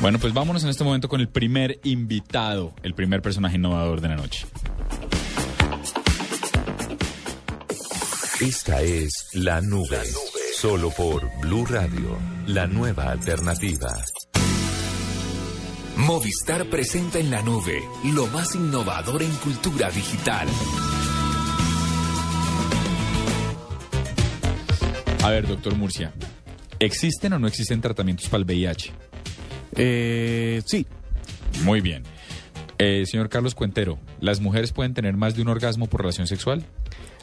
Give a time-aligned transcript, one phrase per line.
[0.00, 4.08] Bueno, pues vámonos en este momento con el primer invitado, el primer personaje innovador de
[4.08, 4.46] la noche.
[8.40, 10.00] Esta es La Nube,
[10.54, 12.16] solo por Blue Radio,
[12.46, 13.88] la nueva alternativa.
[15.96, 20.46] Movistar presenta en la nube lo más innovador en cultura digital.
[25.24, 26.14] A ver, doctor Murcia,
[26.78, 29.07] ¿existen o no existen tratamientos para el VIH?
[29.78, 30.86] Eh, sí.
[31.64, 32.02] Muy bien.
[32.78, 36.64] Eh, señor Carlos Cuentero, ¿las mujeres pueden tener más de un orgasmo por relación sexual?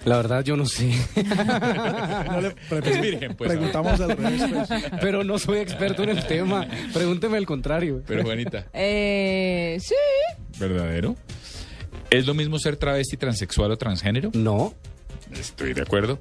[0.03, 0.91] La verdad yo no sé.
[1.15, 4.43] No le pre- virgen, pues, preguntamos al revés.
[4.67, 4.83] pues.
[5.01, 6.67] Pero no soy experto en el tema.
[6.93, 8.01] Pregúnteme el contrario.
[8.05, 9.95] Pero Juanita, Eh, sí.
[10.59, 11.15] ¿verdadero?
[12.09, 14.31] ¿Es lo mismo ser travesti, transexual o transgénero?
[14.33, 14.73] No,
[15.31, 16.19] Estoy de acuerdo.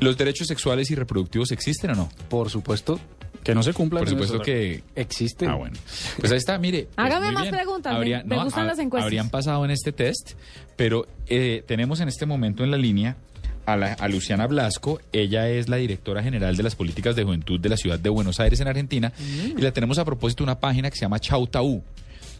[0.00, 2.08] ¿Los derechos sexuales y reproductivos existen o no?
[2.28, 3.00] por supuesto,
[3.42, 4.00] Que no se cumpla.
[4.00, 4.82] Por supuesto que...
[4.94, 5.48] existen.
[5.50, 5.76] Ah, bueno.
[6.18, 6.88] Pues ahí está, mire.
[6.94, 7.54] pues Hágame más bien.
[7.54, 9.04] preguntas, me- me gustan las encuestas.
[9.04, 10.32] Habrían pasado en este test,
[10.76, 13.16] pero eh, tenemos en este momento en la línea
[13.66, 15.00] a, la- a Luciana Blasco.
[15.12, 18.40] Ella es la directora general de las políticas de juventud de la ciudad de Buenos
[18.40, 19.12] Aires, en Argentina.
[19.18, 19.58] Mm.
[19.58, 21.82] Y la tenemos a propósito de una página que se llama Chautaú.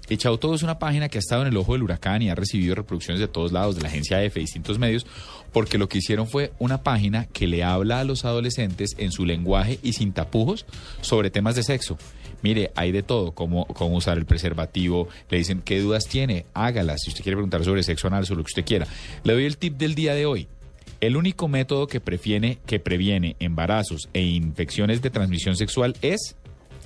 [0.09, 2.35] Y Chautaú es una página que ha estado en el ojo del huracán y ha
[2.35, 5.07] recibido reproducciones de todos lados, de la agencia EFE, distintos medios,
[5.53, 9.25] porque lo que hicieron fue una página que le habla a los adolescentes en su
[9.25, 10.67] lenguaje y sin tapujos
[11.01, 11.97] sobre temas de sexo.
[12.43, 13.67] Mire, hay de todo, cómo
[13.97, 18.09] usar el preservativo, le dicen qué dudas tiene, hágalas, si usted quiere preguntar sobre sexo
[18.09, 18.87] anal, sobre lo que usted quiera.
[19.23, 20.49] Le doy el tip del día de hoy.
[21.01, 26.37] El único método que previene, que previene embarazos e infecciones de transmisión sexual es...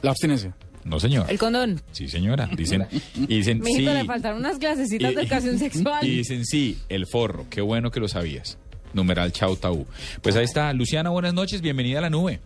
[0.03, 0.55] La abstinencia.
[0.85, 1.27] No, señor.
[1.29, 1.81] El condón.
[1.93, 2.49] Sí, señora.
[2.57, 3.83] Dicen, y dicen sí.
[3.83, 6.07] Le faltaron unas clasecitas de educación sexual.
[6.07, 7.47] Y dicen sí, el forro.
[7.51, 8.59] Qué bueno que lo sabías.
[8.95, 9.87] Numeral Chau Taú.
[10.23, 10.73] Pues ahí está.
[10.73, 11.61] Luciana, buenas noches.
[11.61, 12.41] Bienvenida a la nube.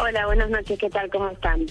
[0.00, 1.08] Hola, buenas noches, ¿qué tal?
[1.10, 1.66] ¿Cómo están?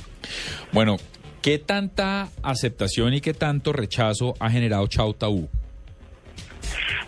[0.72, 0.98] Bueno,
[1.42, 5.50] ¿qué tanta aceptación y qué tanto rechazo ha generado Chau Taú?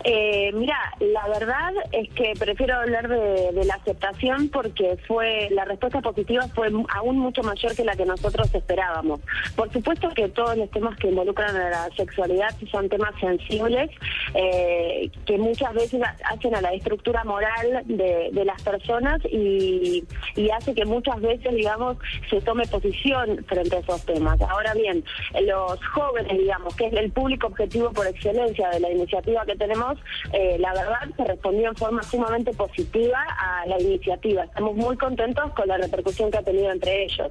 [0.08, 6.00] Eh, mira, la verdad es que prefiero hablar de, la aceptación porque fue la respuesta
[6.00, 9.18] positiva fue aún mucho mayor que la que nosotros esperábamos.
[9.56, 13.90] Por supuesto que todos los temas que involucran a la sexualidad son temas sensibles
[14.34, 20.04] eh, que muchas veces ha- hacen a la estructura moral de, de las personas y,
[20.36, 21.96] y hace que muchas veces, digamos,
[22.30, 24.40] se tome posición frente a esos temas.
[24.42, 25.02] Ahora bien,
[25.42, 29.95] los jóvenes, digamos, que es el público objetivo por excelencia de la iniciativa que tenemos,
[30.32, 34.44] eh, la verdad se respondió en forma sumamente positiva a la iniciativa.
[34.44, 37.28] Estamos muy contentos con la repercusión que ha tenido entre ellos.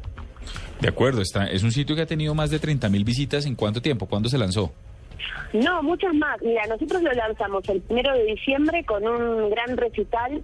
[0.79, 3.45] De acuerdo, está, es un sitio que ha tenido más de 30 mil visitas.
[3.45, 4.07] ¿En cuánto tiempo?
[4.07, 4.71] ¿Cuándo se lanzó?
[5.53, 6.41] No, muchas más.
[6.41, 10.43] Mira, nosotros lo lanzamos el primero de diciembre con un gran recital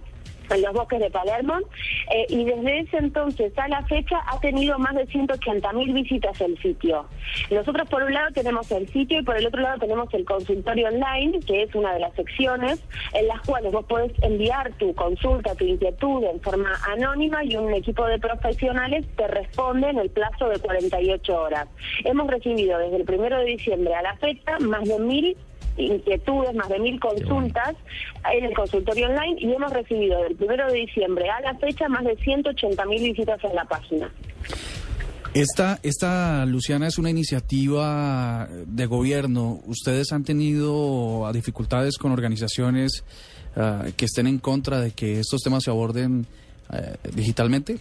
[0.54, 1.58] en los bosques de Palermo
[2.14, 6.40] eh, y desde ese entonces a la fecha ha tenido más de 180 mil visitas
[6.40, 7.06] el sitio.
[7.50, 10.88] Nosotros por un lado tenemos el sitio y por el otro lado tenemos el consultorio
[10.88, 12.80] online, que es una de las secciones
[13.14, 17.72] en las cuales vos podés enviar tu consulta, tu inquietud en forma anónima y un
[17.74, 21.68] equipo de profesionales te responde en el plazo de 48 horas.
[22.04, 25.36] Hemos recibido desde el primero de diciembre a la fecha más de mil
[25.76, 27.74] inquietudes, más de mil consultas
[28.32, 32.04] en el consultorio online y hemos recibido del primero de diciembre a la fecha más
[32.04, 34.10] de 180 mil visitas en la página.
[35.34, 39.60] Esta, esta, Luciana, es una iniciativa de gobierno.
[39.66, 43.02] ¿Ustedes han tenido dificultades con organizaciones
[43.56, 46.26] ah, que estén en contra de que estos temas se aborden
[46.70, 47.78] eh, digitalmente?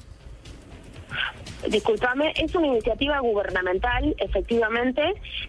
[1.68, 5.02] Disculpame, es una iniciativa gubernamental, efectivamente,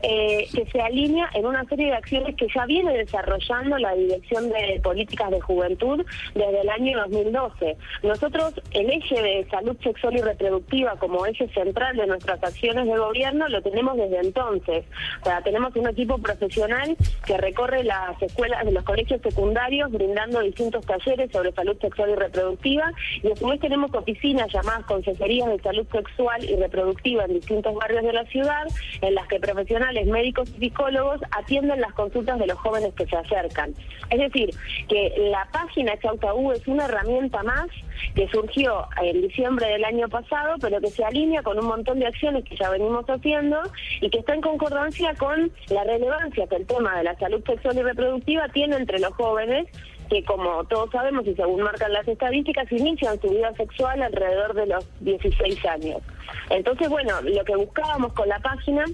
[0.03, 4.51] eh, que se alinea en una serie de acciones que ya viene desarrollando la Dirección
[4.51, 7.77] de Políticas de Juventud desde el año 2012.
[8.03, 12.99] Nosotros, el eje de salud sexual y reproductiva como eje central de nuestras acciones de
[12.99, 14.85] gobierno, lo tenemos desde entonces.
[15.23, 16.95] O sea, tenemos un equipo profesional
[17.25, 22.15] que recorre las escuelas de los colegios secundarios brindando distintos talleres sobre salud sexual y
[22.17, 22.93] reproductiva
[23.23, 26.02] y a tenemos oficinas llamadas consejerías de salud sexual
[26.41, 28.67] y reproductiva en distintos barrios de la ciudad
[29.01, 33.17] en las que profesionales médicos y psicólogos atienden las consultas de los jóvenes que se
[33.17, 33.75] acercan.
[34.11, 34.51] Es decir,
[34.89, 37.67] que la página Chautaú es una herramienta más
[38.15, 42.07] que surgió en diciembre del año pasado, pero que se alinea con un montón de
[42.07, 43.61] acciones que ya venimos haciendo
[44.01, 47.79] y que está en concordancia con la relevancia que el tema de la salud sexual
[47.79, 49.67] y reproductiva tiene entre los jóvenes
[50.13, 54.67] que como todos sabemos y según marcan las estadísticas, inician su vida sexual alrededor de
[54.67, 56.03] los 16 años.
[56.51, 58.85] Entonces, bueno, lo que buscábamos con la página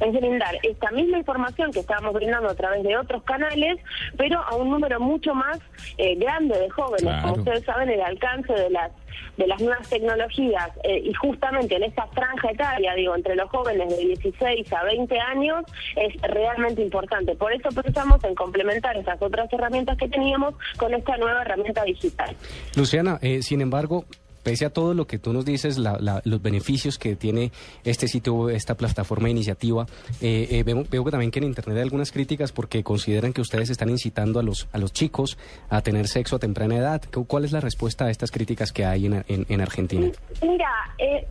[0.00, 3.78] es brindar esta misma información que estábamos brindando a través de otros canales,
[4.16, 5.58] pero a un número mucho más
[5.98, 7.22] eh, grande de jóvenes.
[7.22, 8.92] Como ustedes saben, el alcance de las
[9.36, 13.88] de las nuevas tecnologías eh, y justamente en esta franja etaria, digo, entre los jóvenes
[13.88, 15.64] de 16 a 20 años,
[15.96, 17.34] es realmente importante.
[17.36, 22.36] Por eso pensamos en complementar esas otras herramientas que teníamos con esta nueva herramienta digital.
[22.76, 24.04] Luciana, eh, sin embargo,
[24.42, 27.52] pese a todo lo que tú nos dices, los beneficios que tiene
[27.84, 29.86] este sitio, esta plataforma de iniciativa,
[30.20, 33.70] eh, eh, veo, que también que en Internet hay algunas críticas porque consideran que ustedes
[33.70, 35.38] están incitando a los, a los chicos
[35.68, 37.02] a tener sexo a temprana edad.
[37.26, 40.10] ¿Cuál es la respuesta a estas críticas que hay en, en, Argentina?
[40.42, 41.26] Mira, eh,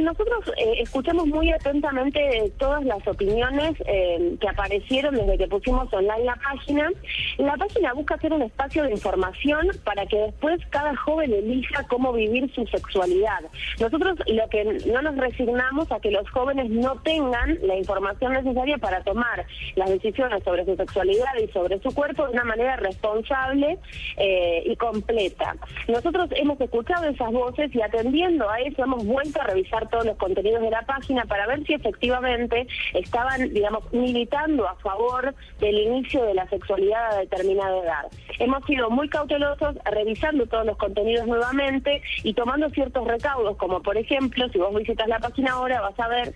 [0.00, 0.44] nosotros
[0.78, 6.90] escuchamos muy atentamente todas las opiniones que aparecieron desde que pusimos online la página.
[7.38, 12.12] La página busca ser un espacio de información para que después cada joven elija cómo
[12.12, 13.40] vivir su sexualidad.
[13.80, 18.78] Nosotros lo que no nos resignamos a que los jóvenes no tengan la información necesaria
[18.78, 19.46] para tomar
[19.76, 23.78] las decisiones sobre su sexualidad y sobre su cuerpo de una manera responsable
[24.16, 25.56] eh, y completa.
[25.88, 30.16] Nosotros hemos escuchado esas voces y atendiendo a eso hemos vuelto a revisar todos los
[30.16, 36.24] contenidos de la página para ver si efectivamente estaban, digamos, militando a favor del inicio
[36.24, 38.06] de la sexualidad a determinada edad.
[38.38, 43.96] Hemos sido muy cautelosos revisando todos los contenidos nuevamente y tomando ciertos recaudos, como por
[43.96, 46.34] ejemplo, si vos visitas la página ahora, vas a ver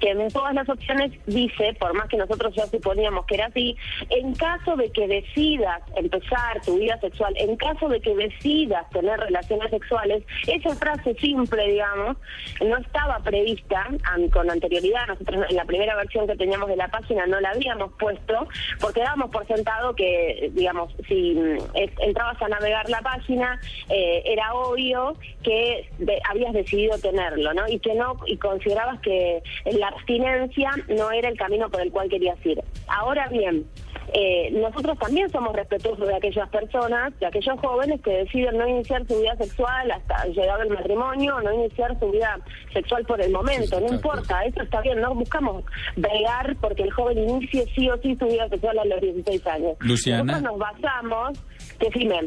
[0.00, 3.76] que en todas las opciones dice, por más que nosotros ya suponíamos que era así,
[4.10, 9.18] en caso de que decidas empezar tu vida sexual, en caso de que decidas tener
[9.18, 12.16] relaciones sexuales, esa frase simple, digamos,
[12.64, 13.88] no estaba prevista
[14.32, 15.06] con anterioridad.
[15.08, 18.48] Nosotros en la primera versión que teníamos de la página no la habíamos puesto,
[18.80, 21.58] porque dábamos por sentado que, digamos, si mm,
[22.00, 25.88] entrabas a navegar la página, eh, era obvio que
[26.28, 27.68] habías decidido tenerlo, ¿no?
[27.68, 32.08] Y que no, y considerabas que la abstinencia no era el camino por el cual
[32.08, 32.62] querías ir.
[32.88, 33.66] Ahora bien,
[34.12, 39.06] eh, nosotros también somos respetuosos de aquellas personas, de aquellos jóvenes que deciden no iniciar
[39.06, 42.38] su vida sexual hasta llegado el matrimonio, no iniciar su vida
[42.72, 45.64] sexual por el momento, no importa, eso está bien, no buscamos
[45.96, 49.76] bregar porque el joven inicie sí o sí su vida sexual a los 16 años.
[49.80, 50.22] Luciana.
[50.22, 51.38] Nosotros nos basamos,
[51.80, 52.20] decime.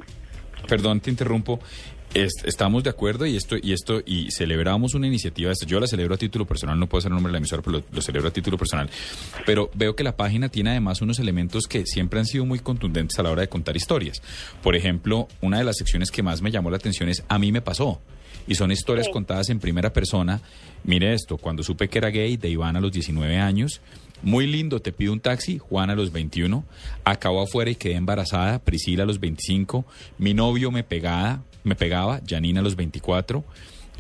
[0.67, 1.59] Perdón, te interrumpo
[2.13, 5.51] estamos de acuerdo y esto y esto y celebramos una iniciativa.
[5.65, 7.83] Yo la celebro a título personal, no puedo ser el nombre de la emisora, pero
[7.91, 8.89] lo, celebro a título personal.
[9.45, 13.17] Pero veo que la página tiene además unos elementos que siempre han sido muy contundentes
[13.19, 14.21] a la hora de contar historias.
[14.63, 17.51] Por ejemplo, una de las secciones que más me llamó la atención es A mí
[17.51, 18.01] me pasó.
[18.47, 20.41] Y son historias contadas en primera persona.
[20.83, 23.81] Mire esto, cuando supe que era gay, de Iván a los 19 años,
[24.21, 26.65] muy lindo, te pido un taxi, Juan a los 21,
[27.03, 29.85] acabó afuera y quedé embarazada, Priscila a los 25,
[30.17, 33.43] mi novio me pegaba, me pegaba, Janina a los 24,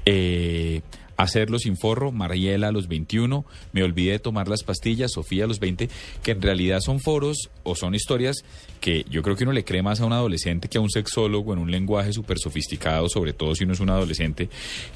[0.05, 0.81] eh,
[1.19, 5.47] hacerlo sin forro, Mariela a los 21, me olvidé de tomar las pastillas, Sofía a
[5.47, 5.89] los 20,
[6.23, 8.45] que en realidad son foros o son historias
[8.79, 11.51] que yo creo que uno le cree más a un adolescente que a un sexólogo
[11.51, 14.49] en un lenguaje súper sofisticado, sobre todo si uno es un adolescente.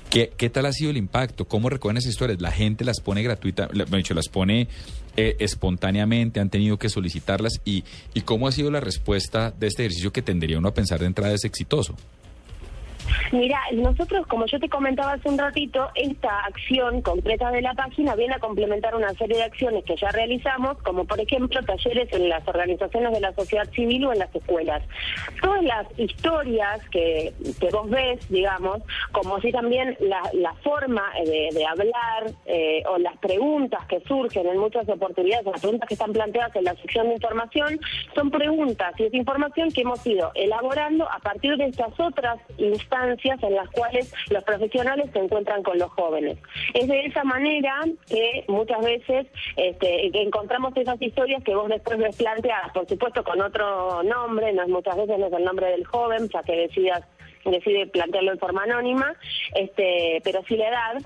[0.09, 1.45] ¿Qué, ¿Qué tal ha sido el impacto?
[1.45, 2.39] ¿Cómo recogen esas historias?
[2.39, 4.69] ¿La gente las pone gratuita, dicho, las pone
[5.17, 7.59] eh, espontáneamente, han tenido que solicitarlas?
[7.65, 7.83] ¿Y,
[8.13, 11.07] ¿Y cómo ha sido la respuesta de este ejercicio que tendría uno a pensar de
[11.07, 11.97] entrada es exitoso?
[13.33, 18.13] Mira, nosotros, como yo te comentaba hace un ratito, esta acción concreta de la página
[18.13, 22.29] viene a complementar una serie de acciones que ya realizamos, como por ejemplo talleres en
[22.29, 24.83] las organizaciones de la sociedad civil o en las escuelas.
[25.41, 31.65] Todas las historias que, que vos ves, digamos, como si también la, forma de, de
[31.65, 36.55] hablar eh, o las preguntas que surgen en muchas oportunidades, las preguntas que están planteadas
[36.55, 37.79] en la sección de información,
[38.13, 43.22] son preguntas y es información que hemos ido elaborando a partir de estas otras instancias
[43.23, 46.37] en las cuales los profesionales se encuentran con los jóvenes.
[46.73, 52.15] Es de esa manera que muchas veces este, encontramos esas historias que vos después ves
[52.17, 55.85] planteadas, por supuesto con otro nombre, no es muchas veces no es el nombre del
[55.85, 57.03] joven, ya que decidas
[57.45, 59.13] decide plantearlo en forma anónima,
[59.55, 61.01] este, pero sí la edad,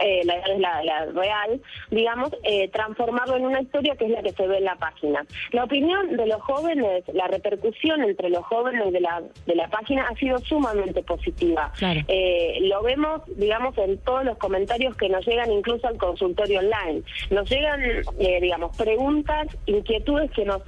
[0.00, 1.60] eh, la es la, real,
[1.90, 5.24] digamos, eh, transformarlo en una historia que es la que se ve en la página.
[5.52, 10.06] La opinión de los jóvenes, la repercusión entre los jóvenes de la, de la página
[10.08, 11.72] ha sido sumamente positiva.
[11.80, 17.02] Eh, lo vemos, digamos, en todos los comentarios que nos llegan incluso al consultorio online.
[17.30, 17.80] Nos llegan,
[18.18, 20.62] digamos, preguntas, inquietudes que nos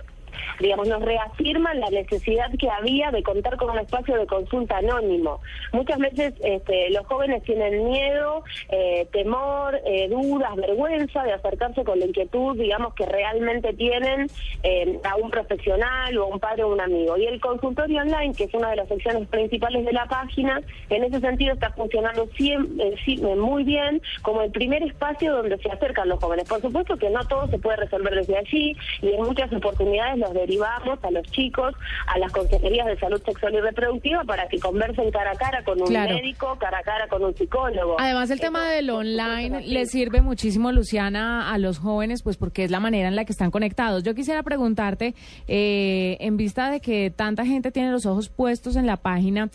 [0.60, 5.40] digamos, nos reafirman la necesidad que había de contar con un espacio de consulta anónimo.
[5.72, 11.98] Muchas veces este, los jóvenes tienen miedo, eh, temor, eh, dudas, vergüenza de acercarse con
[11.98, 14.28] la inquietud, digamos, que realmente tienen
[14.62, 17.16] eh, a un profesional o a un padre o un amigo.
[17.16, 21.04] Y el consultorio online, que es una de las secciones principales de la página, en
[21.04, 22.96] ese sentido está funcionando siempre,
[23.36, 26.48] muy bien como el primer espacio donde se acercan los jóvenes.
[26.48, 30.34] Por supuesto que no todo se puede resolver desde allí y en muchas oportunidades los
[30.34, 31.74] derivamos a los chicos,
[32.06, 35.80] a las consejerías de salud sexual y reproductiva para que conversen cara a cara con
[35.80, 37.96] un médico, cara a cara con un psicólogo.
[37.98, 42.70] Además el tema del online le sirve muchísimo, Luciana, a los jóvenes, pues porque es
[42.70, 44.02] la manera en la que están conectados.
[44.02, 45.14] Yo quisiera preguntarte,
[45.48, 49.48] eh, en vista de que tanta gente tiene los ojos puestos en la página,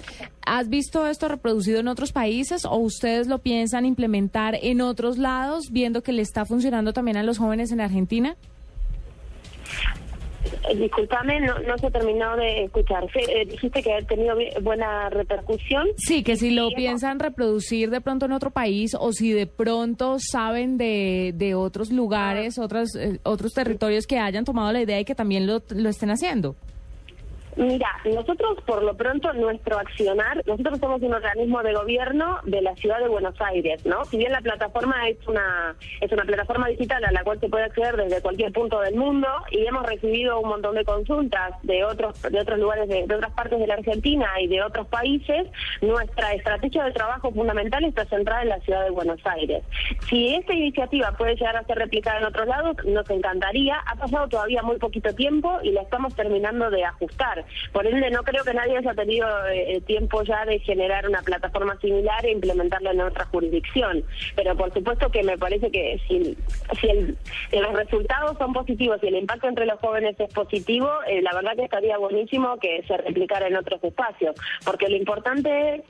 [0.45, 5.71] ¿has visto esto reproducido en otros países o ustedes lo piensan implementar en otros lados,
[5.71, 8.35] viendo que le está funcionando también a los jóvenes en Argentina?
[10.69, 13.05] Eh, disculpame, no, no se terminó de escuchar.
[13.15, 15.87] Eh, dijiste que ha tenido buena repercusión.
[15.97, 20.17] Sí, que si lo piensan reproducir de pronto en otro país o si de pronto
[20.19, 25.05] saben de, de otros lugares, otros, eh, otros territorios que hayan tomado la idea y
[25.05, 26.55] que también lo, lo estén haciendo.
[27.55, 32.75] Mira, nosotros por lo pronto nuestro accionar, nosotros somos un organismo de gobierno de la
[32.75, 34.05] ciudad de Buenos Aires, ¿no?
[34.05, 37.65] Si bien la plataforma es una es una plataforma digital a la cual se puede
[37.65, 42.21] acceder desde cualquier punto del mundo y hemos recibido un montón de consultas de otros
[42.21, 45.47] de otros lugares de, otras partes de la Argentina y de otros países,
[45.81, 49.63] nuestra estrategia de trabajo fundamental está centrada en la ciudad de Buenos Aires.
[50.09, 53.77] Si esta iniciativa puede llegar a ser replicada en otros lados, nos encantaría.
[53.85, 57.40] Ha pasado todavía muy poquito tiempo y la estamos terminando de ajustar.
[57.71, 61.77] Por ende, no creo que nadie haya tenido eh, tiempo ya de generar una plataforma
[61.79, 64.03] similar e implementarla en otra jurisdicción.
[64.35, 66.37] Pero por supuesto que me parece que si,
[66.79, 71.33] si, los resultados son positivos y el impacto entre los jóvenes es positivo, eh, la
[71.33, 74.35] verdad que estaría buenísimo que se replicara en otros espacios.
[74.65, 75.81] Porque lo importante es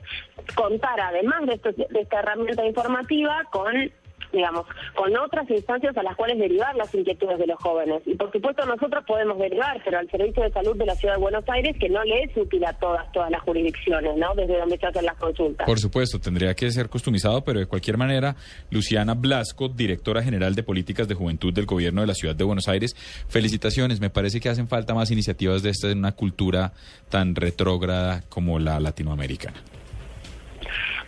[0.54, 3.92] contar, además de, de esta herramienta informativa, con
[4.32, 8.02] digamos, con otras instancias a las cuales derivar las inquietudes de los jóvenes.
[8.06, 11.20] Y por supuesto nosotros podemos derivar, pero al Servicio de Salud de la Ciudad de
[11.20, 14.34] Buenos Aires, que no le es útil a todas, todas las jurisdicciones, ¿no?
[14.34, 15.66] Desde donde se hacen las consultas.
[15.66, 18.36] Por supuesto, tendría que ser customizado, pero de cualquier manera,
[18.70, 22.68] Luciana Blasco, directora general de Políticas de Juventud del Gobierno de la Ciudad de Buenos
[22.68, 22.94] Aires,
[23.28, 24.00] felicitaciones.
[24.00, 26.72] Me parece que hacen falta más iniciativas de esta en una cultura
[27.08, 29.62] tan retrógrada como la latinoamericana.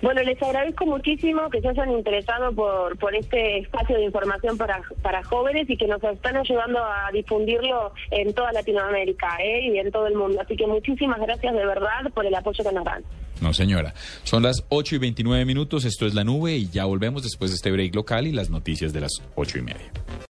[0.02, 4.82] Bueno, les agradezco muchísimo que se hayan interesado por, por este espacio de información para,
[5.02, 9.72] para jóvenes y que nos están ayudando a difundirlo en toda Latinoamérica ¿eh?
[9.72, 10.40] y en todo el mundo.
[10.40, 13.02] Así que muchísimas gracias de verdad por el apoyo que nos dan.
[13.40, 13.94] No, señora.
[14.22, 15.84] Son las 8 y 29 minutos.
[15.84, 18.92] Esto es La Nube y ya volvemos después de este break local y las noticias
[18.92, 19.90] de las ocho y media.